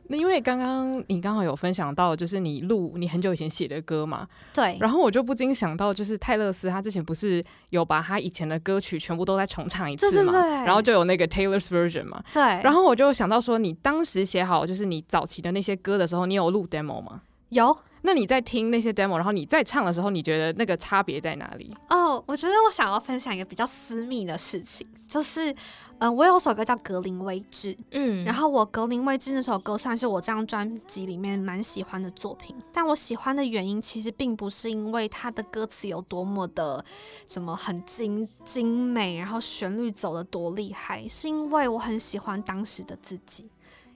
[0.07, 10.33] 那因为刚刚你刚好有分享到，就是你录你很久以前写的歌嘛，对，然后我就不禁想到，就是泰勒斯他之前不是有把他以前的歌曲全部都再重唱一次嘛，
[10.65, 17.21] 然后就有那个 Taylor's version 嘛，对，然后我就想到说，你当时写好就是你早期的那些歌的时候，你有录 demo 吗？
[17.49, 17.77] 有。
[18.01, 21.75] 那你在听那些 demo，然后你在唱的时候，你觉得那个差别在哪里？
[21.89, 25.53] 哦，oh, 我觉得我想要分享一个比较私密的事情，就是，
[25.97, 36.83] 嗯，我有首歌叫《格林威治》，嗯，然后我《格林威治》那首歌算是我这张专辑里面蛮喜欢的作品，但我喜欢的原因其实并不是因为它的歌词有多么的
[37.27, 43.49] 什么很精精美，然后旋律走的多厉害，是因为我很喜欢当时的自己，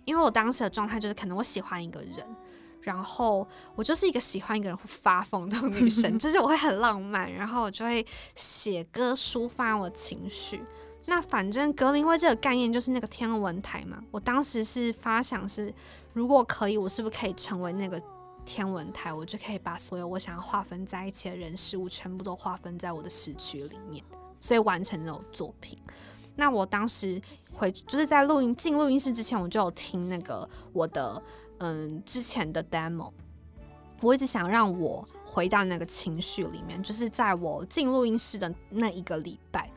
[0.04, 2.28] 因为我当时的状态就是可能我喜欢一个人。
[2.84, 10.62] 然后我就是一个喜欢一个人会发疯的女生， 就是我会很浪漫，然后我就会写歌抒发我情绪。
[11.06, 14.02] 那反正格林威这个概念就是那个天文台嘛。
[14.12, 15.74] 我当时是发想是，
[16.14, 18.02] 如果可以，我是不是可以成为那个
[18.46, 19.12] 天文台？
[19.14, 24.04] 我就可以把所有我想要划分在一起的人事物全部都划分在我的时区里面，
[24.40, 25.78] 所以完成这种作品。
[26.36, 27.22] 那我当时
[27.54, 31.22] 回就是在录音进录音室之前，我就有听那个我的。
[31.66, 33.10] 嗯，之前的 demo，
[34.02, 39.72] 我一直想让我回到那个情绪里面，就是在我进录音室的那一个礼拜，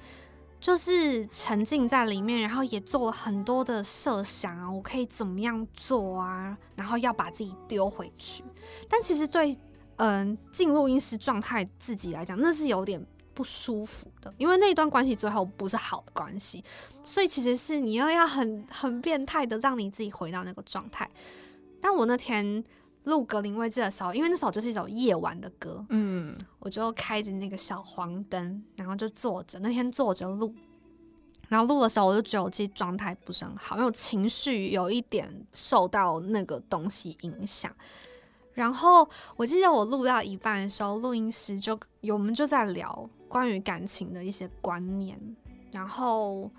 [0.58, 8.42] 就是沉浸在里面，然后也做了很多的设想啊，我可以怎么样做啊，然后要把自己丢回去。
[8.88, 9.56] 但其实对
[9.98, 13.00] 嗯进录音室状态自己来讲，那是有点
[13.32, 16.64] 不舒服的，因为那段关系最后不是好的关系，
[17.00, 21.08] 所以其实是你又要很很变态的让你自己回到那个状态。
[21.80, 22.62] 但我那天
[23.04, 29.58] 录《格林威治》的时候，因为那首就是一首夜晚的歌，嗯，我就开着那个小黄灯，然后就坐着。
[29.60, 30.52] 那天坐着录，
[31.48, 37.70] 然后录的时候，我就觉得我自己状态不是很好，因为我情绪有一点受到那个东西影响。
[38.54, 45.16] 然后我记得我录到一半的时候，录音师就有我们就在聊关于感情的一些观念。
[45.70, 46.50] 然后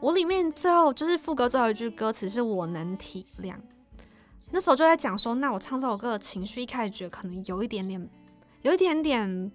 [0.00, 3.54] 我里面最后就是副歌最后一句歌词是我能体谅。
[4.54, 8.10] 那时候就在讲说，那我唱这首歌的情绪，一开始觉得可能有一点点，
[8.60, 9.50] 有一点点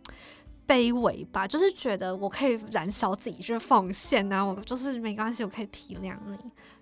[0.68, 6.38] 卑微吧，就是觉得我可以燃烧自己，就是奉献啊，我就是没关系，我可以体谅你。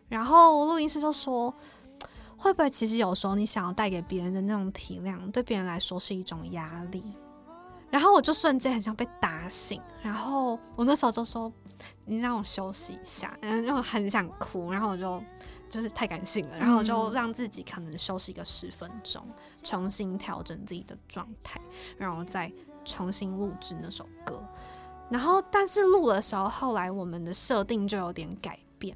[0.07, 1.53] 然后录音师就说，
[2.37, 7.03] 会不会其实有时候你想要带给别人的那种体谅，对别人来说是一种压力？
[7.89, 11.51] 然后我就瞬间很像被打醒，然后我那时候就说，
[12.05, 15.21] 你让我休息一下，然后很想哭，然后我就。
[15.75, 19.21] 就是太感性了，然后就让自己可能休息个十分钟，
[19.61, 21.59] 重新调整自己的状态，
[21.97, 22.49] 然后再
[22.85, 24.41] 重新录制那首歌。
[25.09, 28.95] 然后，但是录的时候，后来我们的设定就有点改变，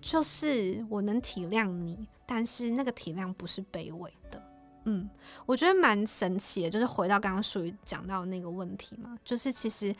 [0.00, 4.40] 就是我能体谅你，但是那个体谅不是卑微的。
[4.84, 5.10] 嗯，
[5.44, 9.92] 我觉得蛮神奇的，就是回到刚刚属于讲到的那个问题嘛，就是其实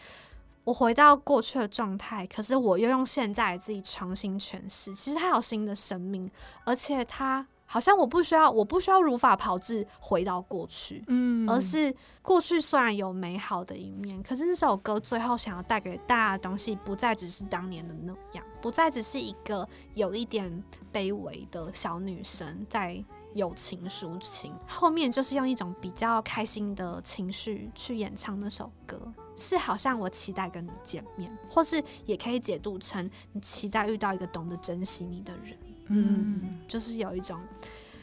[0.64, 6.30] 我回到过去的状态，可是我又用现在自己重新诠释，其实他有新的生命，
[6.64, 23.02] 而且他好像我不需要，我不需要如法炮制回到过去，嗯，而是过去虽然有美好的一面，可是那首歌最后想要带给大家的东西，不再只是当年的那样，不再只是一个有一点卑微的小女生在。
[23.34, 29.00] 友情抒情，后面就是用一种比较开心的情绪去演唱那首歌，
[29.36, 35.56] 是好像我期待跟你见面，或是也可以解读成你期待遇到一个懂得珍惜你的人。
[35.88, 37.38] 嗯，嗯，就是有一种，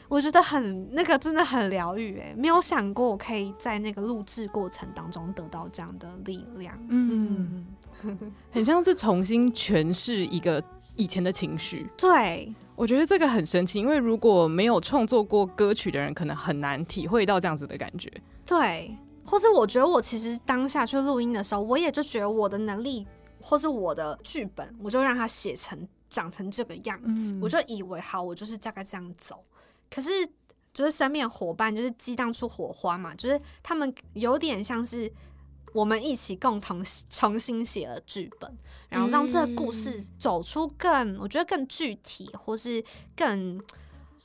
[0.08, 6.78] 我觉得很那个真的很疗愈哎，没有想过我可以在那个录制过程当中得到这样的力量。
[6.88, 7.66] 嗯，
[8.50, 10.62] 很像是重新诠释一个
[10.98, 11.90] 以前的情绪。
[11.96, 12.54] 对。
[12.76, 18.08] 我觉得这个很神奇，因为如果没有创作过歌曲的人，可能很难体会到这样子的感觉。
[18.46, 23.04] 对，或是我觉得我其实当下去录音的时候，我也就觉得我的能力，
[23.40, 25.76] 或是我的剧本，我就让它写成
[26.08, 29.42] 长成这个样子，嗯、我就以为好，我就是大概这样走。
[29.90, 30.08] 可是
[30.72, 35.12] 就是身边伙伴就是激荡出火花嘛，就是他们有点像是。
[35.72, 38.56] 我们一起共同重新写了剧本，
[38.88, 42.82] 然后让这个故事走出更，我觉得更具体，或是
[43.16, 43.60] 更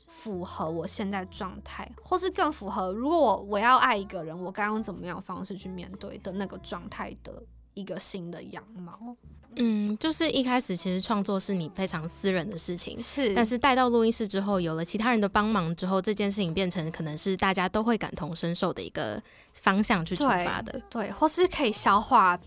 [0.07, 9.15] 符合我现在状态，或是更符合如果我我要爱一个人，我该用怎么样方式去面对的那个状态的一个新的样貌。
[9.55, 19.21] 嗯，就是一开始其实创作是你非常私人的事情，是，但是带到录音室之后，有了其他人的帮忙之后，这件事情变成可能是大家都会感同身受的一个
[19.53, 22.39] 方向去出发的，对，对，或是可以消化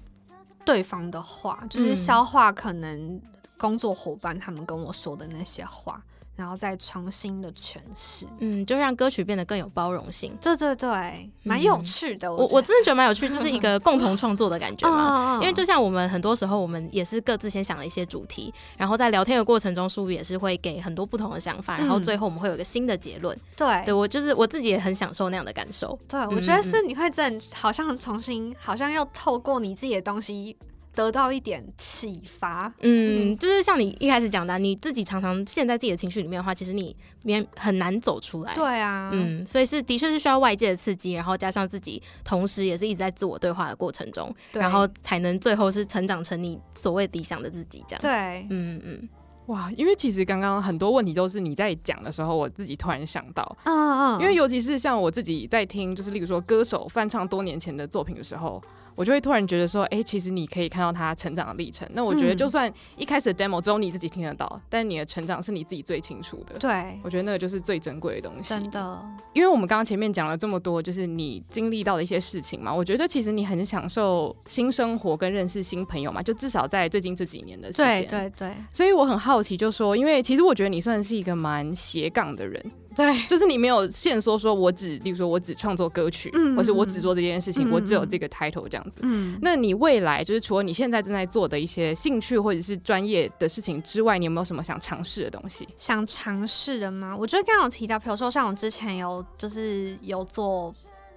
[0.65, 3.21] 对方的话，就是消化可能
[3.57, 6.03] 工作伙伴他们跟我说的那些话。
[6.37, 10.37] 然后再重新的诠释，嗯，就让歌曲变得更有包容性。
[10.41, 12.31] 对对对，蛮有趣的。
[12.31, 15.39] 我我真的觉得蛮有趣，就是一个共同创作的感觉嘛。
[15.41, 23.35] 因为就像我们很多时候，我们也是各自先想了一些主题，然后在聊天的过程中，书也是会给很多不同的想法，然后最后我们会有一个新的结论。
[23.57, 25.99] 对，对我就是我自己也很享受那样的感受。
[26.07, 30.57] 对，我觉得是你会真好像重新，好像又透过你自己的东西。
[30.97, 38.55] 得到一点启发，嗯，就是像你一开始讲的，你自己常常陷在自己的情绪里面的话，其实你免很难走出来。
[38.55, 48.01] 对啊，嗯，所以是的确是需要外界的刺激，然后加上自己，同时也是一直在自我对话的过程中，然后才能最后是成长成你所谓理想的自己这样。
[48.01, 49.09] 对，嗯嗯，
[49.49, 58.63] 哇，因为其实刚刚很多问题都是你在讲的时候，我自己突然想到，嗯嗯，因为尤其是像我自己在听，就是例如说歌手翻唱多年前的作品的时候。
[58.97, 61.89] 我就会突然觉得说，哎、欸，其实你可以看到他成长的历程。
[61.93, 66.59] 那我觉得，就算一开始的 demo 只有你自己听得到，嗯、但你的成长是你自己最清楚的。
[66.59, 68.49] 对，我觉得那个就是最珍贵的东西。
[68.49, 72.75] 真的，因为我们刚刚前面讲了这么多，就是你经历到的一些事情嘛。
[72.75, 78.03] 我觉得其实你很享受新生活跟认识新朋友嘛，就至少在最近这几年的时间。
[78.07, 78.53] 对对对。
[78.73, 82.65] 所以我很好奇，就说，因为其实我觉得你算是一个蛮斜杠的人。
[82.97, 89.01] 对，就是你没有限缩，说我只，例如说我只创作歌曲，嗯、或是我只做这件事情，嗯、我只有这个 title 这样子。
[89.03, 95.69] 嗯，那你未来就是除了你现在正在做的一些兴趣或者是专业的事情之外，你有没有什么想尝试的东西？
[95.77, 97.15] 想尝试的吗？
[97.15, 100.75] 我觉得刚刚有提到，比如说像我之前有就是有做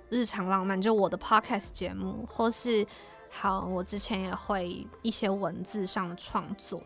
[0.10, 2.86] 日常浪漫，就我的 podcast 节目，或是
[3.30, 6.82] 好，我之前也会一些文字上的创作。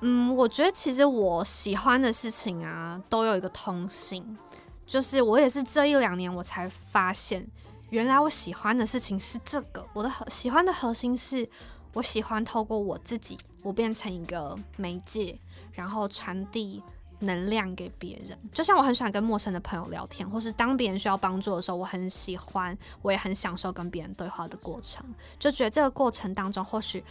[0.00, 4.38] 嗯，我觉得其实我喜欢的事情啊，都有一个通性，
[4.86, 7.44] 就是我也是这一两年我才发现，
[7.90, 9.84] 原来我喜欢的事情是这个。
[9.92, 11.48] 我的核喜欢的核心是，
[11.94, 15.36] 我喜欢透过我自己，我变成一个媒介，
[15.72, 16.80] 然后传递
[17.18, 18.38] 能量给别人。
[18.52, 25.04] 就像我很喜欢跟陌生的朋友聊天，或是当别人需要帮助的时候，我很喜欢，我也很享受跟别人对话的过程，
[25.40, 27.02] 就觉得这个过程当中或许。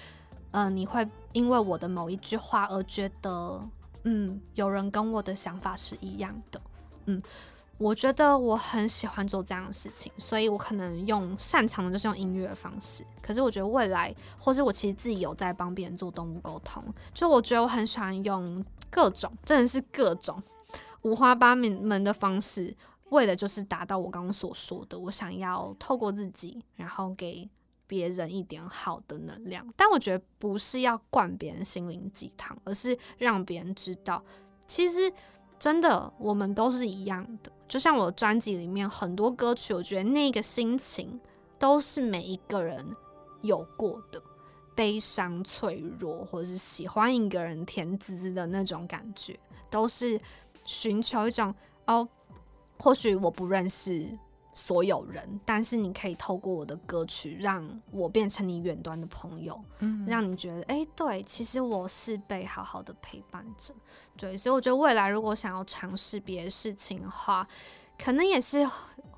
[0.58, 3.62] 嗯、你会因为我的某一句话而觉得，
[4.06, 6.60] 嗯，有人跟我的想法是一样的，
[7.06, 7.22] 嗯，
[7.78, 13.06] 我觉得我很喜欢做这样的事情，所以我可能用擅长的就是用音乐的方式。
[13.22, 20.42] 可是我觉得未来，或是我其实自己有在帮别人做动物沟通，就我觉得我很喜欢用各种，真的是各种
[21.04, 22.76] 五花八门的方式，
[23.10, 27.48] 为了就是达到我刚刚所说的，我想要透过自己，然后给。
[27.88, 34.24] 别人一点好的能量，但我觉得不是要灌别人心灵鸡汤，而是让别人知道，
[34.68, 35.12] 其实
[35.58, 37.52] 真的我们都是一样的。
[37.68, 41.20] 就像我专辑里面很多歌曲，我觉得那个心情
[41.58, 42.96] 都是每一个人
[43.42, 44.22] 有过的。
[44.76, 49.40] 悲伤、脆弱，或者是喜欢一个人甜滋滋的那种感觉，
[49.72, 50.22] 都是
[50.66, 51.52] 寻求一种
[51.88, 52.08] 哦，
[52.78, 54.08] 或许我不认识
[54.58, 63.72] 所有人，但是你可以透过我的歌曲，让我变成你远端的朋友，嗯，让你觉得，哎、欸，对，其实我是被好好的陪伴着，
[64.18, 67.48] 对，所以我觉得未来如果想要尝试别的事情的话，
[68.04, 68.68] 可能也是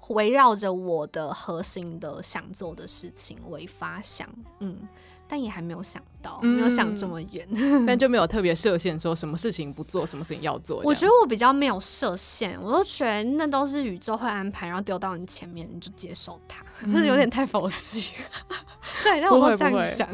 [0.09, 4.27] 围绕着我的核心的想做的事情为发想，
[4.59, 4.85] 嗯。
[5.31, 10.81] 但也还没有想到，没有想这么远，嗯，但就没有 特别设限，说什么事情不做，什么事情要做。
[10.83, 18.13] 我觉得我比较没有设限，我都觉得那都是宇宙会安排，然后丢到你前面，你就接受它，就、嗯、是 有点太佛系。
[19.03, 20.09] 对，那我会这样想。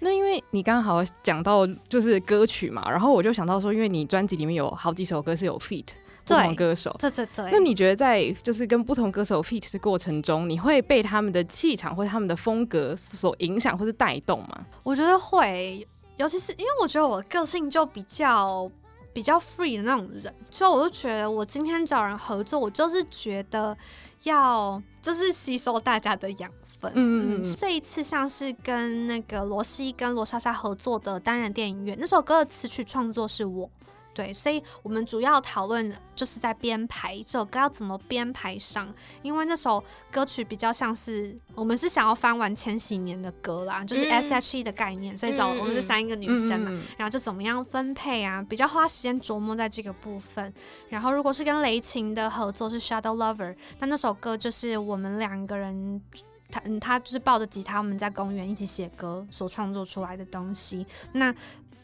[0.00, 5.86] 那因为你刚好讲到就是歌曲嘛，然后我就想到说，因为你专辑里面有好几首歌是有 feat。
[6.28, 7.48] 不同歌手，对对对。
[7.50, 14.66] 那你觉得在就是跟不同歌手 feat 的过程中，你会被他们的气场或者他们的风格所影响或是带动吗？
[14.82, 18.70] 我觉得会，尤其是因为我觉得我个性就比较
[19.12, 23.76] 比较 free 的那种人，所以我就觉得我今天找人合作，我就是觉得
[24.24, 26.50] 要就是吸收大家的养
[26.80, 26.92] 分。
[26.94, 33.68] 嗯，嗯，这一次像是跟那个罗西跟罗莎莎合作的单人电影院，那首歌的词曲创作是我。
[34.14, 38.92] 对，所以我们主要讨论就是在编排这首歌要怎么编排上，
[39.22, 50.52] 因为那首歌曲比较像是我们是想要翻完千禧年的歌啦，就是 S H E 的概念，所以找我们是三个女生嘛，然后就怎么样分配啊，比较花时间琢磨在这个部分。
[50.88, 56.02] 然后如果是跟雷琴的合作是 Shadow Lover，那那首歌就是我们两个人，
[56.50, 60.84] 他嗯他就是抱着吉他，我们在公园一起写歌所创作出来的东西。
[61.12, 61.32] 那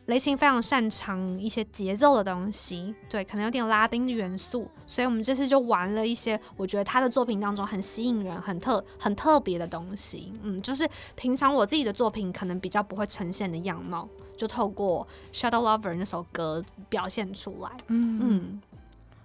[0.06, 18.20] 雷琴非常擅长一些节奏的东西，对，可能有点拉丁的元素，所以我们这次就玩了一些我觉得他的作品当中很吸引人、很特、很特别的东西，嗯，就是平常我自己的作品可能比较不会呈现的样貌，就透过《Shadow Lover》那首歌表现出来，嗯。
[18.22, 18.62] 嗯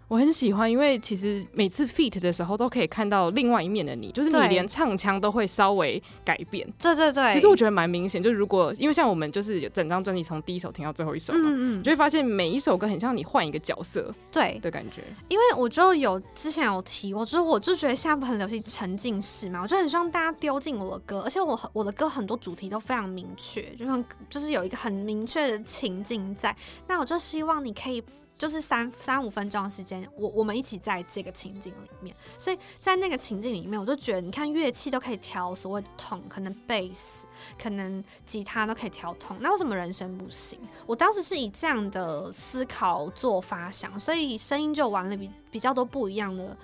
[0.10, 6.68] 我很喜欢，因为其实每次 feat 的时候都可以看到另外一面的你，就是你连唱腔都会稍微改变。
[6.80, 15.04] 对对对，其实我觉得蛮明显，就是如果因为像我们就是有整张专辑从第一首听到最后一首嘛，嗯嗯，你就会发现每一首歌很像你换一个角色，对的感觉。
[15.28, 26.56] 因为我就有之前有提过，就是我就觉得现在不很流行沉浸式嘛，我就很希望大家丢进我的歌，而且我我的歌很多主题都非常明确，就像就是有一个很明确的情境在，
[26.88, 28.04] 那我就希望你可以。
[28.40, 37.28] 就是三三五分钟的时间，我我们一起在这个情境里面，所以在那个情境里面，我就觉得，你看乐器都可以调所谓的 tone，可能贝斯，
[37.62, 40.58] 可能吉他都可以调痛那为什么人声不行？
[40.88, 46.58] 我当时是以这样的思考做发想，所以声音就玩了比比较多不一样的。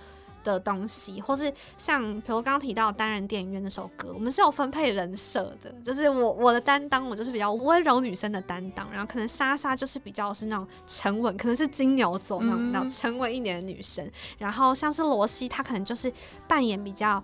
[0.51, 16.11] 的东西，或是像比如刚刚提到单人电影院那首歌，我们是有分配人设的，就是我我的担当，我就是比较温柔女生的担当，然后可能莎莎就是比较是那种沉稳，可能是金牛座那种那种沉稳一点的女生，然后像是罗西，她可能就是
[16.47, 17.21] 扮演比较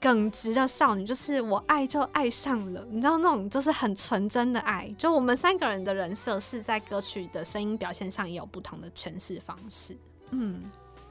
[0.00, 9.96] 耿直的少女，就是我爱就爱上了，你知道那种就是很纯真的爱，就我们三个人的人设是在歌曲的声音表现上也有不同的诠释方式，
[10.30, 10.62] 嗯。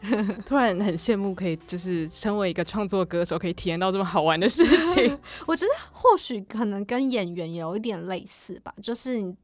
[0.45, 5.17] 突然很羡慕，可以就是身为一个创作歌手，可以体验到这么好玩的事情。
[5.47, 9.35] 我觉得或许可能跟演员有一点类似吧，就是你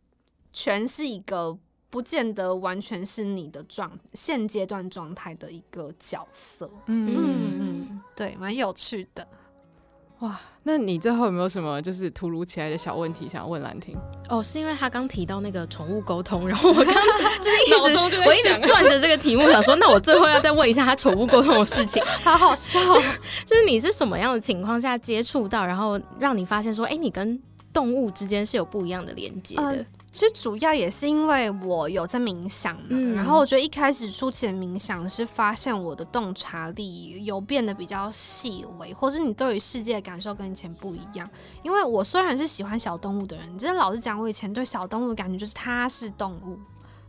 [0.52, 1.58] 全是一个
[1.90, 6.70] 不见得完全是你的状现阶段状态的一个角色。
[6.88, 9.28] 嗯嗯嗯，对，蛮有趣的。
[10.20, 13.96] 哇，那你最后有没有什么就是突如其来的小问题想要问兰婷？
[14.28, 16.86] 哦，是因为他刚提到那个宠物沟通，然后我刚
[17.42, 22.80] 就是一直我一直转着这个题目，想说那我最后要再问一下他宠物沟通的事情， 好好笑。
[23.46, 27.42] 就是你是什么样的情况下接触到，然后让你发现说，哎、欸，你跟
[27.80, 29.64] 动物之间是有不一样的连接的？
[29.64, 41.30] 呃其实主要也是因为我有在冥想嘛，嗯，然后我觉得一开始初期的冥想是发现我的洞察力有变得比较细微，或是你对于世界的感受跟以前不一样。
[41.62, 46.58] 因为我虽然是喜欢小动物的人，真的老实讲，我以前对小动物的感觉就是它是动物，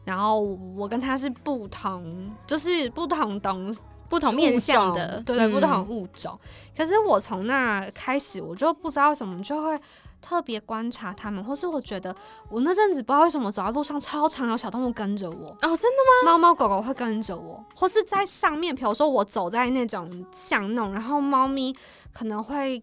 [0.05, 0.39] 然后
[0.77, 3.75] 我跟它是不同，就是不同东
[4.11, 6.39] 不同面向的，对对，不同物种。
[6.43, 9.81] 嗯，可是我从那开始，我就不知道为什么就会。
[10.21, 12.15] 特别观察他们，或是我觉得
[12.49, 16.33] 我那阵子不知道为什么走在路上超常有小动物跟着我哦，真的吗？
[16.33, 21.75] 猫猫狗狗会跟着我，或是在上面，比如说我走在那种巷弄，然后猫咪
[22.13, 22.83] 可能会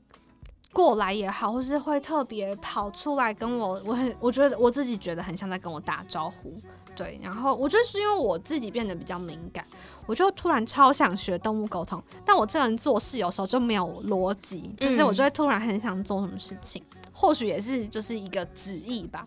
[0.74, 6.54] 过来也好，或是会特别跑出来跟我，我很我觉得我自己觉得很像在跟我打招呼，
[6.96, 7.20] 对。
[7.24, 9.66] 然后我觉得是因为我自己变得比较敏感，
[10.06, 16.84] 我就突然超想学动物沟通，但我这人做事有时候就没有逻辑，就是我就会突然很想做什么事情。
[17.20, 19.26] 或许也是就是一个旨意吧。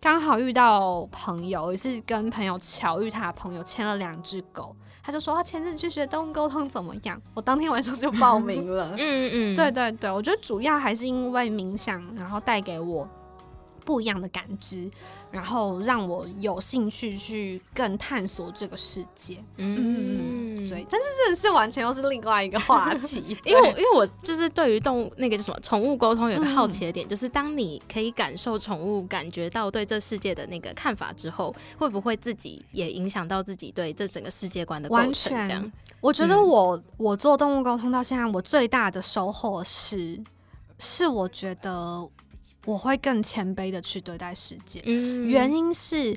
[0.00, 7.20] 刚好遇到朋友，也是跟朋友巧遇，他的朋友牵了两只狗，他就说他前阵去学动物沟通怎么样？
[7.34, 8.92] 我当天晚上就报名了。
[8.96, 13.06] 嗯嗯，对对对，我觉得主要还是因为冥想，然后带给我
[13.88, 14.90] 不一样的感知。
[15.30, 35.46] 然后让我有兴趣去更探索这个世界，嗯，对，但是这是完全又是另外一个话题，因 为因为我就是对于动物那个叫什么宠物沟通有个好奇的点，嗯、就是当你可以感受宠物感觉到对这世界的那个看法之后，会不会自己也影响到自己对这整个世界观的构成？
[35.46, 35.70] 这样，
[36.00, 40.18] 我觉得我、嗯、我做动物沟通到现在，我最大的收获是，
[40.78, 42.08] 是我觉得。
[42.68, 46.14] 我会更谦卑的去对待世界，嗯，原因是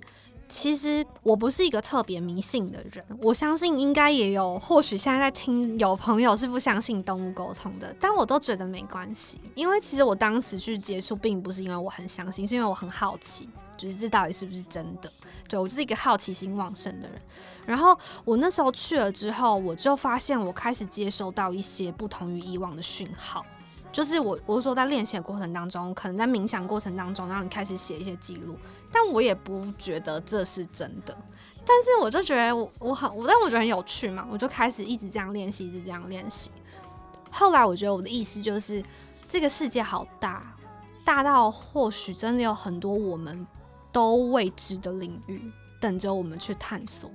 [0.50, 13.48] 其实我不是一个特别迷信的人，我相信应该也有，或许现在在听有朋友是不相信动物沟通的，但我都觉得没关系，因为其实我当时去接触，并不是因为我很相信，是因为我很好奇，
[13.78, 15.10] 就是这到底是不是真的？
[15.48, 17.22] 对，我就是一个好奇心旺盛的人。
[17.66, 23.46] 然后我那时候去了之后，我就发现我开始接收到一些不同于以往的讯号。
[23.92, 28.56] 就是我，我说在练习的过程当中，可能在冥想过程当中，让你开始写一些记录，
[28.92, 31.16] 但我也不觉得这是真的。
[31.66, 36.50] 但是我就觉得我我很我，但我觉得很有趣嘛，我就开始一直这样练习，一直这样练习。
[37.30, 38.84] 后来我觉得我的意思就是，
[39.30, 40.54] 这个世界好大，
[41.04, 43.46] 大到或许真的有很多我们
[43.92, 47.12] 都未知的领域等着我们去探索。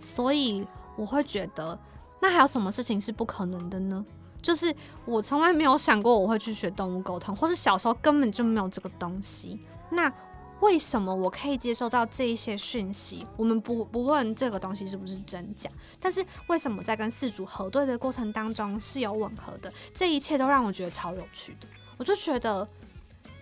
[0.00, 0.66] 所以
[0.96, 1.78] 我会觉得，
[2.20, 4.04] 那还有什么事情是不可能的呢？
[4.40, 4.74] 就是
[5.04, 9.60] 我从来没有想过我会去学动物沟通，或是小时候根本就没有这个东西。
[9.90, 10.12] 那
[10.60, 13.26] 为什么我可以接收到这一些讯息？
[13.36, 19.72] 我们不不论这个东西是不是真假，但是为什么在跟四主核对的过程当中是有吻合的？
[19.94, 21.66] 这一切都让我觉得超有趣的。
[21.96, 22.68] 我就觉得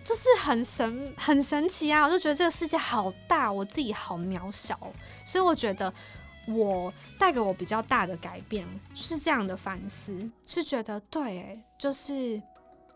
[0.03, 2.05] 就是很神很神奇啊！
[2.05, 4.79] 我就觉得这个世界好大，我自己好渺小，
[5.25, 5.93] 所以我觉得。
[6.47, 12.41] 我带给我比较大的改变是这样的反思，是觉得对，就是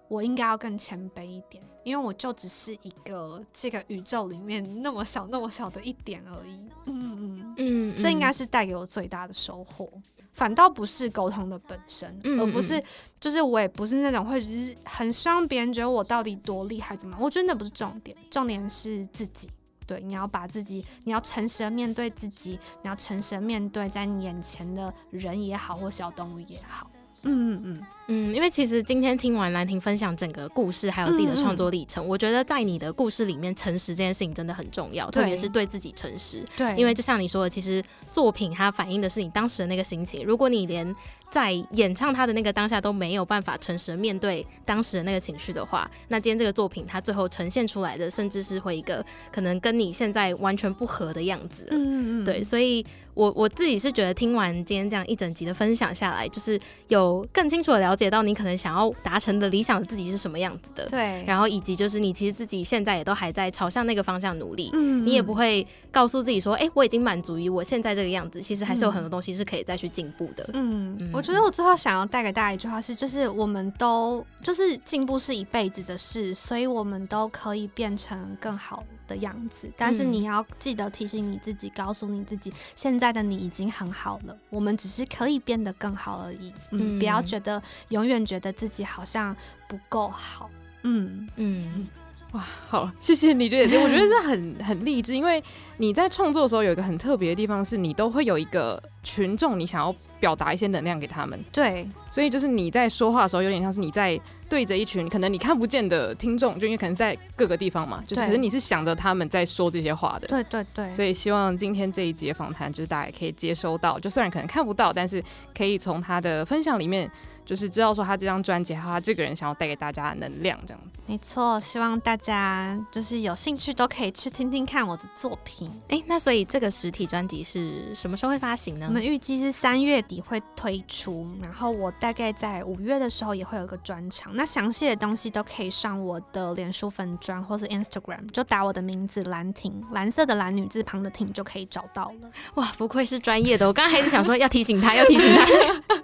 [0.07, 6.59] 我应该要更谦卑一点，因为我就只是一个这个宇宙里面那么小、那么小的一点而已。
[6.85, 9.87] 嗯嗯嗯，这应该是带给我最大的收获，
[10.31, 12.83] 反倒不是沟通的本身，而不是
[13.19, 14.41] 就是我也不是那种会
[14.83, 19.49] 很希望别人觉得我到底多厉害怎么，我觉得那不是重点，重点是自己。
[19.85, 26.89] 对，你要把自己，你要诚实的面对自己，你要诚实的面对在你眼前的人也好，或小动物也好。
[27.23, 27.85] 嗯嗯嗯。
[28.07, 36.43] 嗯，因为其实今天听完兰亭分享整个故事，还有自己的创作历程，嗯嗯，我觉得在你的故事里面，诚实这件事情真的很重要，特别是对自己诚实。
[36.57, 40.93] 对，因为就像你说的，其实作品它反映的是你当时的那个心情，如果你连
[41.31, 51.65] 在演唱他的那个当下都没有办法诚实的面对当时的那个情绪的话，那今天这个作品它最后呈现出来的，甚至是会一个可能跟你现在完全不合的样子。
[51.71, 60.85] 嗯嗯，对，所以我我自己是觉得听完今天这样一整集的分享下来，就是有更清楚的了解到你可能想要达成的理想的自己是什么样子的。
[60.89, 64.69] 对，然后以及就是你其实自己现在也都还在朝向那个方向努力。
[64.73, 70.49] 嗯，你也不会告诉自己说，哎、欸，我已经满足于我现在这个样子，其实还是有很多东西是可以再去进步的。
[70.53, 71.11] 嗯嗯。
[71.13, 78.83] 我觉得我最后想要带给大家一句话是，就是我们都就是进步是一辈子的事，所以我们都可以变成更好
[79.13, 79.71] 的样子。
[79.77, 86.51] 但是你要记得提醒你自己，告诉你自己，现在的你已经很好了，我们只是可以变得更好而已。
[86.71, 89.35] 嗯，不要觉得永远觉得自己好像
[89.67, 90.49] 不够好。
[90.81, 91.87] 嗯嗯。
[92.33, 95.41] 哇，好，谢谢你这点，我觉得这很很励志，因为
[95.77, 101.39] 你在创作的时候有一个很特别的地方，是你都会有一个群众，你想要表达一些能量给他们。
[101.51, 104.19] 对，所以就是你在说话的时候，有点像是你在
[104.49, 110.27] 对着一群可能你看不见的听众，就因为可能在各个地方嘛，就是可是你是想着他们在说这些话的。
[110.27, 110.91] 对对对。
[110.91, 115.23] 所以希望今天这一节访谈，就是大家也可以接收到，就虽然可能看不到，但是
[115.55, 117.07] 可以从他的分享里面。
[117.45, 121.01] 就是知道说他这张专辑，他这个人想要带给大家的能量，这样子。
[121.05, 125.69] 没错，希望大家就是有兴趣都可以去听听看我的作品。
[125.89, 128.85] 哎、欸，那所以这个实体专辑是什么时候会发行呢？
[128.87, 134.31] 我们预计是三月底会推出，然后我大概在五月的时候也会有个专场。
[134.35, 142.29] 那详细的东西都可以上我的脸书粉专或是 Instagram，就打我的名字兰亭，蓝色的蓝女字旁的亭就可以找到了。
[142.55, 145.93] 哇，不愧是专业的，我刚刚还是想说要提醒他，要提醒他。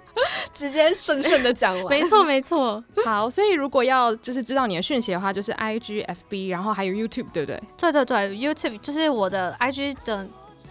[0.52, 2.82] 直接顺顺的讲完，没错没错。
[3.04, 7.60] 好，所以如果要就是知道你的讯息的话，就是 I G F B，然后还有 YouTube，对不对？
[7.78, 10.28] 对对对，YouTube 就是我的 I G 的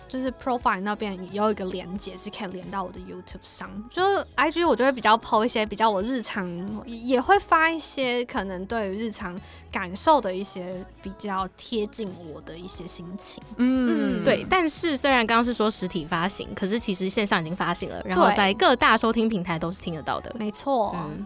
[0.09, 4.01] 就是 profile 那边有一个连接是可以连到我的 YouTube 上，就
[4.35, 6.45] IG 我就会比较 po 一些比较我日常
[6.85, 9.39] 也会发一些可能对于日常
[9.71, 13.41] 感受的一些比较贴近我的一些心情。
[13.57, 14.45] 嗯，对。
[14.49, 20.35] 但是虽然刚刚是说实体发行，可是其实线上已经发行了，然后在各大收听平台都是听得到的。
[20.37, 20.95] 没错。
[20.95, 21.25] 嗯。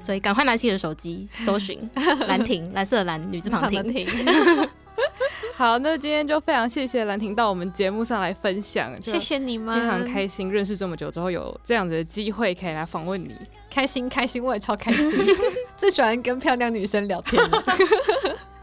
[0.00, 1.88] 所以赶快拿起你的手机搜寻
[2.28, 3.82] 兰亭，蓝色的蓝，女字旁亭。
[5.56, 13.34] 好，那今天就非常谢谢兰亭到我们节目上来分享，谢谢你们，非常开心认识这么久之后有这样子的机会可以来访问你，
[13.70, 15.12] 开心开心，我也超开心，
[15.76, 17.62] 最喜欢跟漂亮女生聊天了。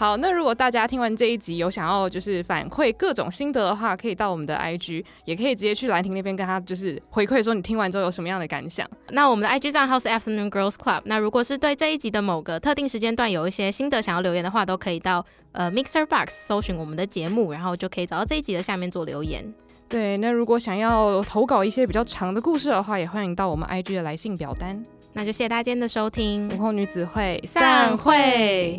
[0.00, 8.88] 好，那如果大家听完这一集有想要就是反馈各种心得的话，可以到我们的 IG，也可以直接去兰亭那边跟他就是回馈说你听完之后有什么样的感想。
[9.10, 11.02] 那我们的 IG 账号是 Afternoon Girls Club。
[11.04, 15.22] 那如果是对这一集的某个特定时间段有一些心得想要留言的话，都可以到
[15.52, 19.52] 呃 Mixer Box 搜寻我们的节目，然后就可以找到这一集的下面做留言。
[19.86, 24.82] 对，那如果想要投稿一些比较长的故事的话，也欢迎到我们 IG 的来信表单。
[25.12, 28.78] 那就谢谢大家今天的收听，午后女子会散会。